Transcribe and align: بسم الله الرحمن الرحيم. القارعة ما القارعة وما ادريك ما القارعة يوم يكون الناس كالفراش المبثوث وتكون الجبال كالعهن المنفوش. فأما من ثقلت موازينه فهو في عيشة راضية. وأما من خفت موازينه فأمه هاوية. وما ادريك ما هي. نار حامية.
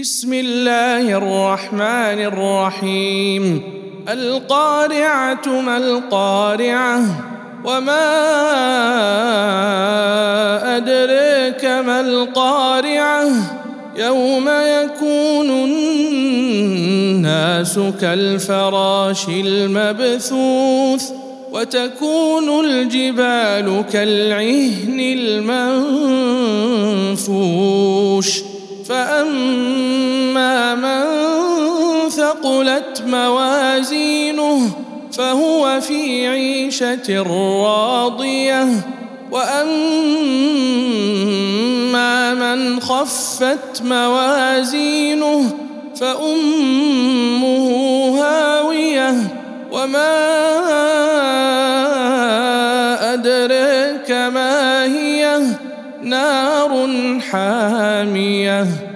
بسم 0.00 0.32
الله 0.32 1.18
الرحمن 1.18 2.18
الرحيم. 2.32 3.62
القارعة 4.08 5.46
ما 5.46 5.76
القارعة 5.76 7.00
وما 7.64 8.10
ادريك 10.76 11.64
ما 11.64 12.00
القارعة 12.00 13.26
يوم 13.96 14.48
يكون 14.48 15.50
الناس 15.70 17.80
كالفراش 18.00 19.28
المبثوث 19.28 21.10
وتكون 21.52 22.64
الجبال 22.64 23.84
كالعهن 23.92 25.00
المنفوش. 27.18 28.53
فأما 28.88 30.74
من 30.74 31.04
ثقلت 32.10 33.02
موازينه 33.06 34.70
فهو 35.12 35.80
في 35.80 36.28
عيشة 36.28 37.22
راضية. 37.22 38.66
وأما 39.30 40.34
من 42.34 42.80
خفت 42.80 43.82
موازينه 43.84 45.50
فأمه 45.96 47.70
هاوية. 48.20 49.14
وما 49.72 50.34
ادريك 53.14 54.10
ما 54.10 54.84
هي. 54.84 55.40
نار 56.04 57.20
حامية. 57.20 58.93